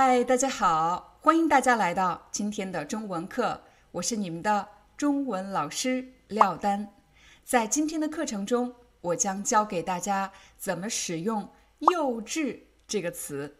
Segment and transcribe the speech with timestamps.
[0.00, 6.94] 嗨，大家好，欢迎大家来到今天的中文课，我是你们的中文老师廖丹。
[7.42, 11.50] 在今天的课程中，我将教给大家怎么使用
[11.90, 13.56] “幼稚”这个词。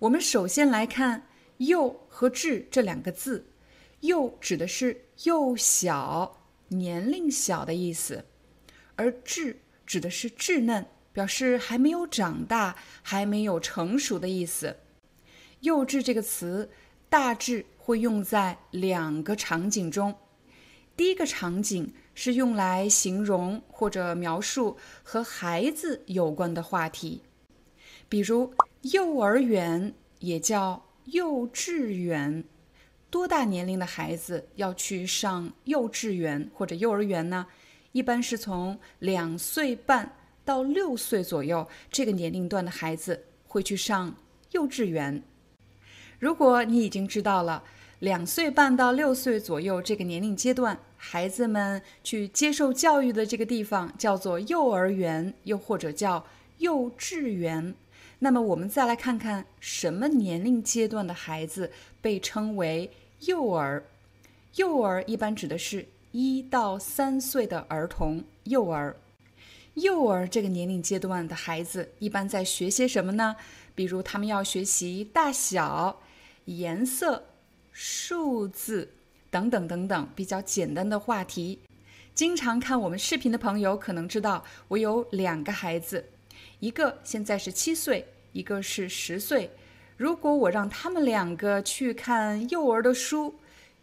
[0.00, 3.46] 我们首先来看“幼”和“稚”这两个字
[4.02, 8.24] ，“幼”指的是幼小、年龄小的意思，
[8.96, 9.54] 而“稚”
[9.86, 14.76] 指的是稚嫩，表示还没有长大、还没有成熟的意思。
[15.60, 16.68] 幼稚这个词
[17.08, 20.14] 大致会用在两个场景中。
[20.96, 27.22] 第一个场景是用来形容或者描述和孩子有关的话题，
[28.08, 32.44] 比如幼儿园也叫幼稚园。
[33.08, 37.46] 多大年龄的孩子要去上幼稚园或者幼儿园呢？
[37.92, 44.14] 一般是从两岁半到六岁左右这个年龄段的孩子会去上
[44.52, 45.22] 幼稚园。
[46.20, 47.64] 如果你已经知道了
[48.00, 56.26] 两岁半到六岁左右这个年龄阶段，孩子们去接受教育的这个地方叫做幼儿园，又或者叫
[56.58, 57.74] 幼稚园，
[58.18, 63.82] 那么我们再来看看什么年龄阶段的孩子被称为幼儿。
[64.56, 68.94] 幼儿一般指的是一到三岁的儿童，幼儿。
[69.74, 73.36] 幼儿这个年龄阶段的孩子一般在学些什么呢？
[73.74, 75.98] 比如他们要学习大小。
[76.46, 77.24] 颜色、
[77.72, 78.88] 数字
[79.30, 81.58] 等等等等，比较简单的话题。
[82.14, 86.04] 经常看我们视频的朋友可能知道，我有两个孩子，
[86.58, 89.50] 一个现在是七岁，一个是十岁。
[89.96, 93.34] 如果我让他们两个去看幼儿的书，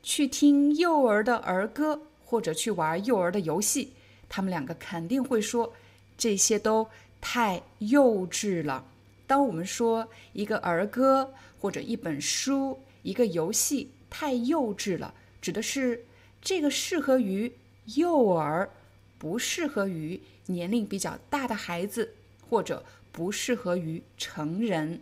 [0.04, 3.94] 去听幼儿的儿歌，或者去玩幼儿的游戏，
[4.28, 5.74] 他们两个肯定会说
[6.18, 6.88] 这些都
[7.22, 8.84] 太幼稚了。
[9.28, 16.06] 当我们说一个儿歌或者一本书、一个游戏太幼稚了，指的是
[16.42, 17.52] 这个适合于
[17.96, 18.70] 幼儿，
[19.18, 22.14] 不适合于年龄比较大的孩子，
[22.50, 25.02] 或者不适合于成人。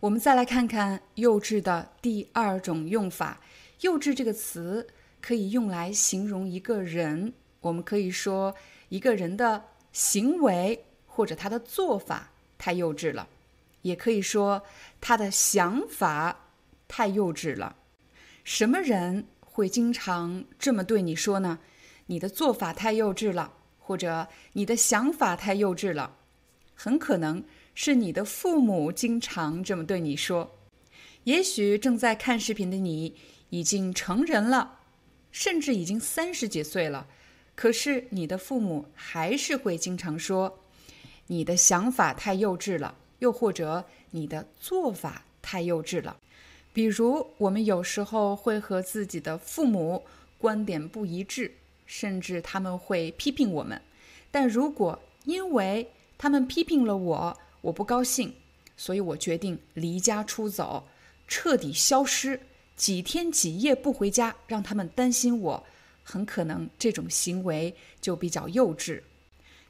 [0.00, 3.40] 我们再来看看“幼稚”的第二种用法
[3.80, 4.86] ，“幼稚”这个词
[5.22, 8.54] 可以用来形容一个人，我们可以说
[8.90, 13.26] 一个人的行为或者他的做法太幼稚了。
[13.86, 14.64] 也可以说
[15.00, 16.50] 他的想法
[16.88, 17.76] 太幼稚了。
[18.42, 21.60] 什么人会经常这么对你说呢？
[22.06, 26.16] 你的做法太幼稚了，或者你的想法太幼稚了。
[26.74, 30.56] 很可能是你的父母经常这么对你说。
[31.24, 33.16] 也许正在看视频的你
[33.50, 34.80] 已经成人了，
[35.30, 37.06] 甚至已经三十几岁了，
[37.54, 40.58] 可是你的父母还是会经常说
[41.28, 42.96] 你的想法太幼稚了。
[43.18, 46.16] 又或者你的做法太幼稚了，
[46.72, 50.04] 比如我们有时候会和自己的父母
[50.38, 51.52] 观点不一致，
[51.86, 53.80] 甚至他们会批评我们。
[54.30, 55.88] 但如果因为
[56.18, 58.34] 他们批评了我，我不高兴，
[58.76, 60.86] 所以我决定离家出走，
[61.26, 62.38] 彻底消失，
[62.76, 65.64] 几天几夜不回家，让他们担心我，
[66.02, 69.00] 很可能这种行为就比较幼稚。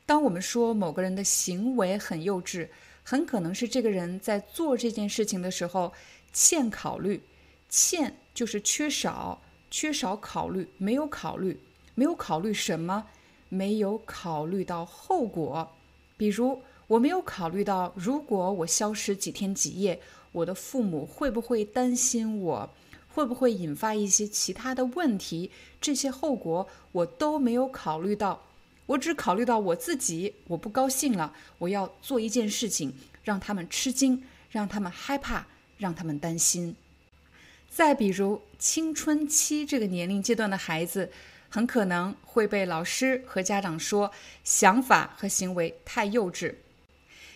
[0.04, 2.68] 当我们说某个人的行为很幼稚，
[3.08, 5.92] 很可能是这个人在做这件事情的时候
[6.32, 7.22] 欠考虑，
[7.68, 9.40] 欠就是缺少，
[9.70, 11.60] 缺少考虑，没有考虑，
[11.94, 13.06] 没有考虑什么？
[13.48, 15.70] 没有考虑到后果。
[16.16, 20.00] 比如，我没有考虑到，如果我消失几天几夜，
[20.32, 22.70] 我的父母会不会担心我？
[23.14, 25.52] 会不会引发一些其他的问题？
[25.80, 28.42] 这些后果我都没有考虑到。
[28.86, 32.94] 我只考虑到我自己，我不高兴了，我要做一件事情，
[33.24, 35.46] 让他们吃惊，让他们害怕，
[35.78, 36.76] 让他们担心。
[37.68, 41.10] 再比如青春期这个年龄阶段的孩子，
[41.48, 44.10] 很可能会被老师和家长说
[44.44, 46.54] 想法和行为太幼稚。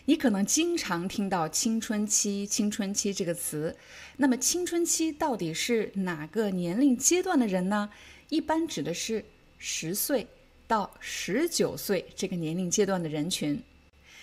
[0.07, 3.77] 你可能经常听到“青春期”“青春期”这个词，
[4.17, 7.91] 那么青春期到底是哪个年龄阶段的人呢？
[8.29, 9.25] 一般指的是
[9.59, 10.27] 十岁
[10.71, 13.61] 到十九岁这个年龄阶段的人群。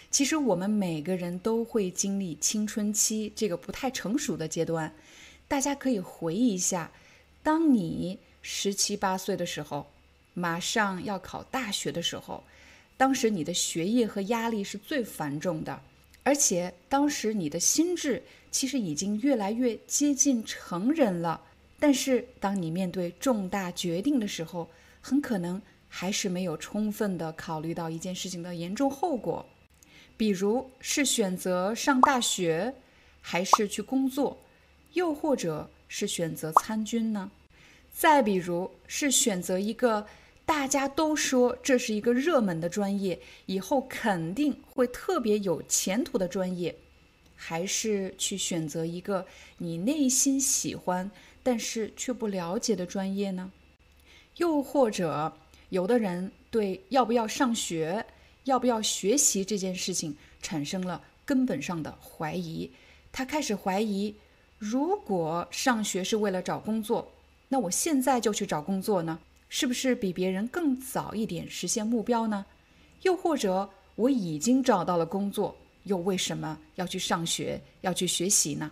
[0.09, 4.93] 其实我们每个人都会经历青春期这个不太成熟的阶段。
[5.49, 6.89] 大家可以回忆一下，
[7.43, 9.87] 当你十七八岁的时候，
[10.33, 12.41] 马上要考大学的时候，
[12.95, 15.81] 当时你的学业和压力是最繁重的，
[16.23, 21.41] 而且当时你的心智其实已经越来越接近成人了。
[21.77, 24.69] 但是当你面对重大决定的时候，
[25.01, 29.45] 很可能还是没有充分的考虑到一件事情的严重后果。
[30.15, 32.73] 比如是选择上大学，
[33.21, 34.37] 还是去工作，
[34.93, 37.29] 又或者是选择参军呢？
[37.93, 40.07] 再比如是选择一个
[40.45, 46.75] 大家都说这是一个热门的专业，以后肯定会特别有前途的专业，
[47.35, 49.25] 还是去选择一个
[49.57, 51.09] 你内心喜欢
[51.43, 53.51] 但是却不了解的专业呢？
[54.37, 55.37] 又或者
[55.69, 58.05] 有的人对要不要上学？
[58.45, 62.71] 要不要学习这件事情产生了根本上的怀疑，
[63.11, 64.15] 他开始怀疑：
[64.57, 67.11] 如果上学是为了找工作，
[67.49, 69.19] 那我现在就去找工作呢？
[69.49, 72.45] 是不是比别人更早一点实现目标呢？
[73.01, 75.53] 又或者我已经找到了工作，
[75.83, 78.71] 又为什么要去上学、要去学习呢？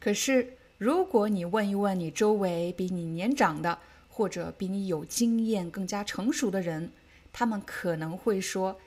[0.00, 3.78] 可是，如果你问一问你周围比你年长的，
[4.14, 6.92] 或者比你有经验、更加成熟的人，
[7.32, 8.78] 他们可能会说。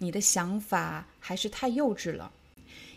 [0.00, 2.30] 你的想法还是太幼稚了，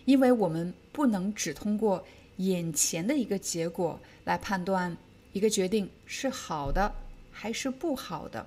[0.06, 2.06] 因为我们不能只通过
[2.38, 4.95] 眼前的一个结果来判断
[5.33, 6.94] 一个决定是好的
[7.31, 8.45] 还是不好的。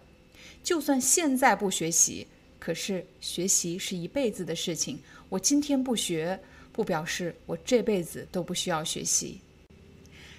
[0.62, 2.28] 就算现在不学习，
[2.60, 5.00] 可是学习是一辈子的事情。
[5.28, 6.38] 我今天不学，
[6.72, 9.40] 不表示我这辈子都不需要学习。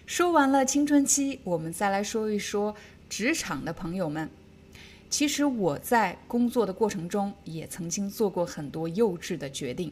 [0.05, 2.75] 说完了青春期，我们再来说一说
[3.09, 4.29] 职场的朋友们。
[5.09, 9.91] 其实我在工作的过程中也曾经做过很多幼稚的决定，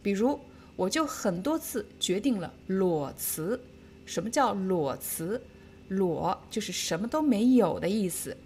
[0.00, 0.38] 比如
[0.76, 3.60] 我就很多次决定了裸辞。
[4.06, 5.40] 什么叫裸辞？
[5.88, 8.36] 裸就是什么都没有的意思，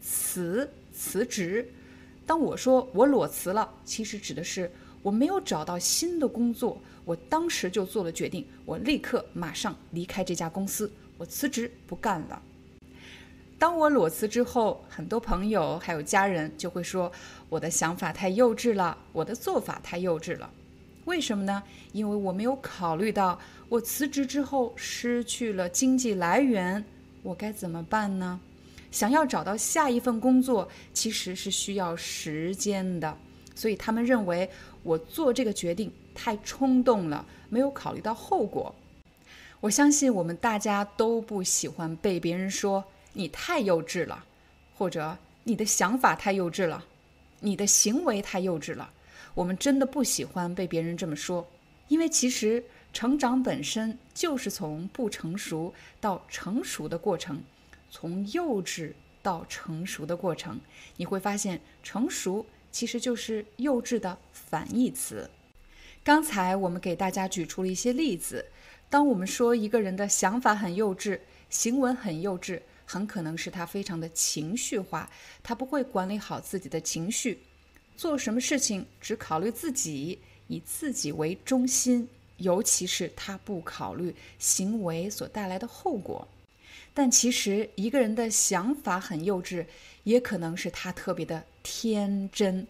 [0.00, 1.68] 辞辞职。
[2.24, 4.70] 当我说我裸辞了，其实指的是
[5.02, 12.42] 我没有找到新的工作，我当时就做了决定，我立刻马上离开这家公司，我辞职不干了。
[13.58, 17.10] 当我裸辞之后，很多朋友还有家人就会说
[17.48, 20.50] 我的想法太幼稚了，我的做法太幼稚了。
[21.04, 21.62] 为什么呢？
[21.92, 26.84] 因为我没有考虑到我辞职之后失去了经济来源，
[27.22, 28.40] 我该怎么办呢？
[28.90, 33.16] 想要找到下一份工作，其实是需要时间的。
[33.54, 34.50] 所以他们认为
[34.86, 38.72] 我做这个决定太冲动了，没有考虑到后果。
[39.60, 42.84] 我相信我们大家都不喜欢被别人说。
[43.18, 44.22] 你太幼稚了，
[44.76, 46.84] 或者你的想法太幼稚了，
[47.40, 48.90] 你的行为太幼稚了。
[49.34, 51.46] 我们真的不喜欢被别人这么说，
[51.88, 52.62] 因为其实
[52.92, 57.42] 成长本身就是从不成熟到成熟的过程，
[57.90, 58.92] 从幼稚
[59.22, 60.60] 到成熟的过程。
[60.98, 62.44] 你会发现，成熟
[62.76, 65.30] 其实就是幼稚的反义词。
[66.04, 68.44] 刚才我们给大家举出了一些例子，
[68.90, 71.18] 当我们说一个人的想法很幼稚，
[71.48, 72.60] 行为很幼稚。
[72.84, 75.10] 很可能是他非常的情绪化，
[75.42, 77.38] 他不会管理好自己的情绪，
[77.96, 82.06] 做什么事情只考虑自己，以自己为中心，
[82.36, 86.28] 尤其是他不考虑行为所带来的后果。
[86.92, 89.64] 但其实一个人的想法很幼稚，
[90.04, 92.64] 也可能是他特别的天真。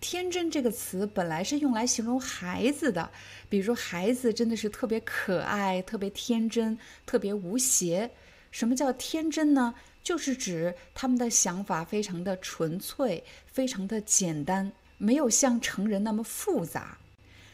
[0.00, 3.10] 天真这个词本来是用来形容孩子的，
[3.50, 8.10] 比如孩子真的是特别可爱、特别天真、特别无邪。
[8.50, 9.74] 什么叫天真呢？
[10.02, 16.96] 就是指他们的想法非常的纯粹，非常的简单，没有像成人那么复杂。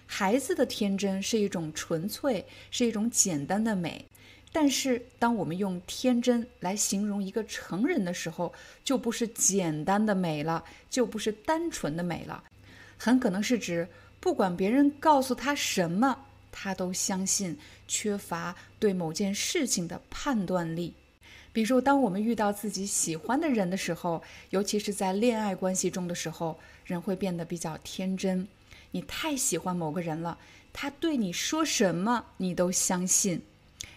[0.07, 4.07] 孩子的天真是一种纯粹，是一种简单的美。
[4.53, 8.53] 但是，当我们用天真来形容一个成人的时候，
[8.85, 12.45] 就不是简单的美了，就不是单纯的美了，
[12.99, 13.89] 很可能是指
[14.21, 16.27] 不管别人告诉他什么。
[16.55, 17.57] 他都相信
[17.89, 20.93] 缺乏对某件事情的判断力，
[21.51, 28.47] 比如当我们遇到自己喜欢的人的时候，尤其是在恋爱关系中的时候，人会变得比较天真。
[28.91, 30.37] 你太喜欢某个人了，
[30.75, 33.41] 他对你说什么你都相信。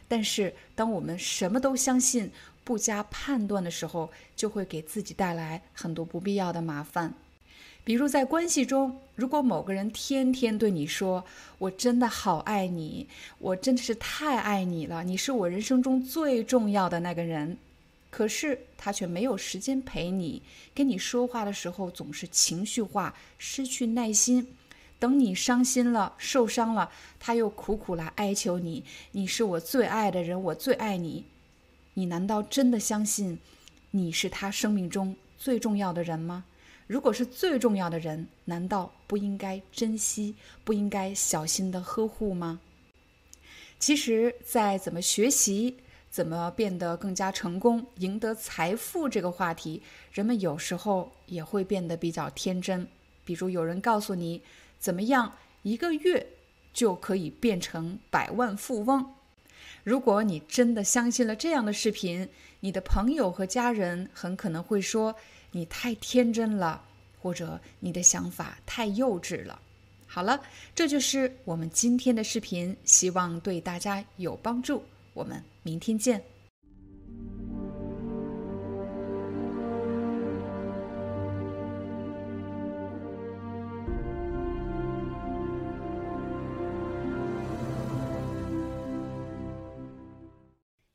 [0.08, 2.32] 但是当我们什么都相信、
[2.64, 7.14] 不加判断的时候，就会给自己带来很多不必要的麻烦。
[7.84, 11.24] 比如在关系中，如果某个人天天对你说
[11.60, 13.08] “我真的好爱你，
[13.38, 17.56] 我真的是太爱你了，你是我人生中最重要的那个人”，
[18.10, 20.42] 可是他却没有时间陪你，
[20.74, 24.48] 跟你说话的时候总是情绪化，失去耐心。
[25.00, 28.84] 等你伤心了、受伤了，他又苦苦来哀求你
[29.14, 31.26] ：“你是我最爱的人，我最爱你。”
[31.96, 33.40] 你难道真的相信
[33.92, 36.46] 你是他生命中最重要的人吗？
[36.88, 42.60] 如果是最重要的人，难道不应该珍惜、不应该小心的呵护吗？
[43.80, 45.78] 其实，在怎么学习。
[46.08, 49.82] 怎么变得更加成功、赢得财富这个话题，
[50.14, 52.88] 人们有时候也会变得比较天真。
[53.26, 54.42] 比如有人告诉你，
[54.80, 55.32] 怎么样
[55.64, 56.26] 一个月
[56.74, 59.06] 就可以变成百万富翁。
[59.84, 62.28] 如果你真的相信了这样的视频，
[62.60, 65.16] 你的朋友和家人很可能会说
[65.52, 66.82] 你太天真了，
[67.22, 69.60] 或者你的想法太幼稚了。
[70.08, 70.42] 好了，
[70.74, 74.84] 这就是我们今天的视频，希望对大家有帮助。
[75.14, 76.35] 我们明天见。